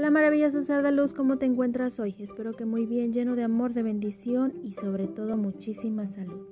Hola 0.00 0.10
maravilloso 0.10 0.62
ser 0.62 0.82
de 0.82 0.92
luz, 0.92 1.12
¿cómo 1.12 1.36
te 1.36 1.44
encuentras 1.44 2.00
hoy? 2.00 2.16
Espero 2.20 2.54
que 2.54 2.64
muy 2.64 2.86
bien, 2.86 3.12
lleno 3.12 3.36
de 3.36 3.42
amor, 3.42 3.74
de 3.74 3.82
bendición 3.82 4.54
y 4.62 4.72
sobre 4.72 5.08
todo 5.08 5.36
muchísima 5.36 6.06
salud. 6.06 6.48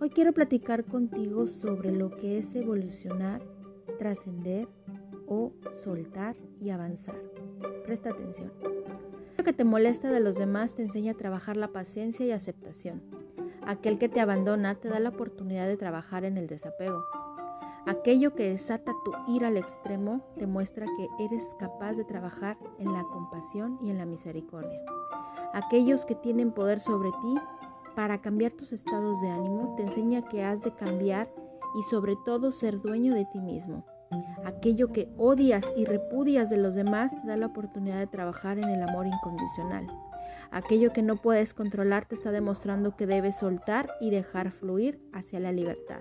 Hoy 0.00 0.10
quiero 0.10 0.34
platicar 0.34 0.84
contigo 0.84 1.46
sobre 1.46 1.92
lo 1.92 2.10
que 2.10 2.36
es 2.36 2.54
evolucionar, 2.54 3.40
trascender 3.98 4.68
o 5.26 5.54
soltar 5.72 6.36
y 6.60 6.68
avanzar. 6.68 7.16
Presta 7.86 8.10
atención. 8.10 8.52
Lo 9.38 9.44
que 9.44 9.54
te 9.54 9.64
molesta 9.64 10.12
de 10.12 10.20
los 10.20 10.36
demás 10.36 10.74
te 10.74 10.82
enseña 10.82 11.12
a 11.12 11.16
trabajar 11.16 11.56
la 11.56 11.68
paciencia 11.68 12.26
y 12.26 12.32
aceptación. 12.32 13.00
Aquel 13.66 13.96
que 13.98 14.10
te 14.10 14.20
abandona 14.20 14.74
te 14.74 14.90
da 14.90 15.00
la 15.00 15.08
oportunidad 15.08 15.66
de 15.66 15.78
trabajar 15.78 16.26
en 16.26 16.36
el 16.36 16.48
desapego. 16.48 17.02
Aquello 17.86 18.34
que 18.34 18.48
desata 18.48 18.92
tu 19.04 19.12
ira 19.28 19.48
al 19.48 19.58
extremo 19.58 20.22
te 20.38 20.46
muestra 20.46 20.86
que 20.96 21.24
eres 21.24 21.54
capaz 21.58 21.92
de 21.92 22.04
trabajar 22.04 22.56
en 22.78 22.92
la 22.94 23.02
compasión 23.02 23.78
y 23.82 23.90
en 23.90 23.98
la 23.98 24.06
misericordia. 24.06 24.80
Aquellos 25.52 26.06
que 26.06 26.14
tienen 26.14 26.52
poder 26.52 26.80
sobre 26.80 27.10
ti 27.10 27.34
para 27.94 28.22
cambiar 28.22 28.52
tus 28.52 28.72
estados 28.72 29.20
de 29.20 29.28
ánimo 29.28 29.74
te 29.76 29.82
enseña 29.82 30.22
que 30.22 30.42
has 30.42 30.62
de 30.62 30.74
cambiar 30.74 31.30
y 31.78 31.82
sobre 31.90 32.16
todo 32.24 32.52
ser 32.52 32.80
dueño 32.80 33.12
de 33.14 33.26
ti 33.26 33.40
mismo. 33.40 33.84
Aquello 34.46 34.90
que 34.90 35.12
odias 35.18 35.70
y 35.76 35.84
repudias 35.84 36.48
de 36.48 36.56
los 36.56 36.74
demás 36.74 37.14
te 37.20 37.26
da 37.26 37.36
la 37.36 37.46
oportunidad 37.46 37.98
de 37.98 38.06
trabajar 38.06 38.58
en 38.58 38.68
el 38.70 38.82
amor 38.82 39.06
incondicional. 39.06 39.86
Aquello 40.50 40.92
que 40.92 41.02
no 41.02 41.16
puedes 41.16 41.52
controlar 41.52 42.06
te 42.06 42.14
está 42.14 42.30
demostrando 42.30 42.96
que 42.96 43.06
debes 43.06 43.38
soltar 43.38 43.90
y 44.00 44.10
dejar 44.10 44.52
fluir 44.52 45.00
hacia 45.12 45.38
la 45.38 45.52
libertad. 45.52 46.00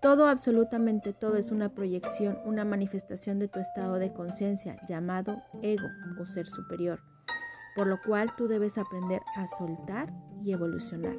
Todo, 0.00 0.28
absolutamente 0.28 1.12
todo 1.12 1.36
es 1.36 1.50
una 1.50 1.74
proyección, 1.74 2.38
una 2.46 2.64
manifestación 2.64 3.38
de 3.38 3.48
tu 3.48 3.60
estado 3.60 3.96
de 3.96 4.14
conciencia 4.14 4.76
llamado 4.88 5.42
ego 5.60 5.86
o 6.18 6.24
ser 6.24 6.48
superior, 6.48 7.00
por 7.76 7.86
lo 7.86 8.00
cual 8.00 8.34
tú 8.34 8.48
debes 8.48 8.78
aprender 8.78 9.20
a 9.36 9.46
soltar 9.46 10.10
y 10.42 10.52
evolucionar. 10.52 11.16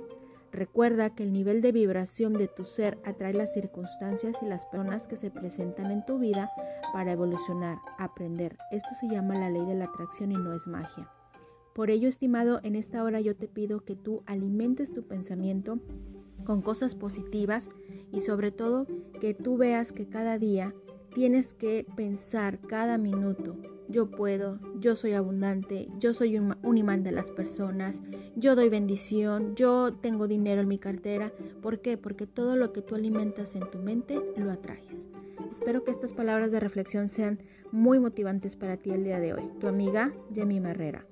Recuerda 0.51 1.11
que 1.11 1.21
el 1.21 1.31
nivel 1.31 1.61
de 1.61 1.71
vibración 1.71 2.33
de 2.33 2.47
tu 2.47 2.65
ser 2.65 2.97
atrae 3.05 3.33
las 3.33 3.53
circunstancias 3.53 4.35
y 4.41 4.47
las 4.47 4.65
personas 4.65 5.07
que 5.07 5.15
se 5.15 5.29
presentan 5.29 5.91
en 5.91 6.03
tu 6.03 6.17
vida 6.17 6.49
para 6.91 7.11
evolucionar, 7.11 7.77
aprender. 7.99 8.57
Esto 8.71 8.89
se 8.99 9.07
llama 9.07 9.35
la 9.35 9.51
ley 9.51 9.65
de 9.65 9.75
la 9.75 9.85
atracción 9.85 10.31
y 10.31 10.35
no 10.35 10.53
es 10.53 10.65
magia. 10.67 11.07
Por 11.73 11.89
ello, 11.89 12.09
estimado, 12.09 12.59
en 12.63 12.75
esta 12.75 13.03
hora 13.03 13.21
yo 13.21 13.35
te 13.35 13.47
pido 13.47 13.85
que 13.85 13.95
tú 13.95 14.23
alimentes 14.25 14.91
tu 14.91 15.07
pensamiento 15.07 15.79
con 16.45 16.61
cosas 16.61 16.95
positivas 16.95 17.69
y 18.11 18.21
sobre 18.21 18.51
todo 18.51 18.87
que 19.19 19.33
tú 19.33 19.57
veas 19.57 19.91
que 19.91 20.07
cada 20.07 20.37
día 20.37 20.73
tienes 21.13 21.53
que 21.53 21.85
pensar 21.95 22.59
cada 22.59 22.97
minuto, 22.97 23.57
yo 23.91 24.09
puedo, 24.09 24.59
yo 24.79 24.95
soy 24.95 25.13
abundante, 25.13 25.89
yo 25.99 26.13
soy 26.13 26.39
un, 26.39 26.77
imán 26.77 27.03
de 27.03 27.11
las 27.11 27.29
personas, 27.29 28.01
yo 28.35 28.55
doy 28.55 28.69
bendición, 28.69 29.53
yo 29.55 29.93
tengo 29.93 30.27
dinero 30.27 30.61
en 30.61 30.69
mi 30.69 30.77
cartera. 30.77 31.33
¿Por 31.61 31.81
qué? 31.81 31.97
Porque 31.97 32.25
todo 32.25 32.55
lo 32.55 32.71
que 32.71 32.81
tú 32.81 32.95
alimentas 32.95 33.55
en 33.55 33.69
tu 33.69 33.79
mente 33.79 34.19
lo 34.37 34.49
atraes. 34.49 35.07
Espero 35.51 35.83
que 35.83 35.91
estas 35.91 36.13
palabras 36.13 36.51
de 36.51 36.59
reflexión 36.59 37.09
sean 37.09 37.39
muy 37.71 37.99
motivantes 37.99 38.55
para 38.55 38.77
ti 38.77 38.91
el 38.91 39.03
día 39.03 39.19
de 39.19 39.33
hoy. 39.33 39.43
Tu 39.59 39.67
amiga, 39.67 40.13
Jemmy 40.33 40.59
Marrera. 40.59 41.05